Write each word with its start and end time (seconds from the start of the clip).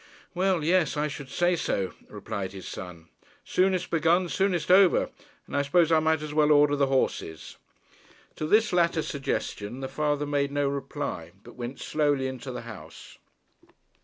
'Well, 0.33 0.63
yes; 0.63 0.97
I 0.97 1.07
should 1.07 1.29
say 1.29 1.55
so,' 1.55 1.93
replied 2.09 2.53
his 2.53 2.67
son. 2.67 3.09
'Soonest 3.45 3.91
begun, 3.91 4.29
soonest 4.29 4.71
over; 4.71 5.11
and 5.45 5.55
I 5.55 5.61
suppose 5.61 5.91
I 5.91 5.99
might 5.99 6.23
as 6.23 6.33
well 6.33 6.51
order 6.51 6.75
the 6.75 6.87
horses.' 6.87 7.57
To 8.37 8.47
this 8.47 8.73
latter 8.73 9.03
suggestion 9.03 9.79
the 9.79 9.87
father 9.87 10.25
made 10.25 10.51
no 10.51 10.67
reply, 10.67 11.33
but 11.43 11.53
went 11.53 11.79
slowly 11.79 12.25
into 12.25 12.51
the 12.51 12.61
house. 12.61 13.19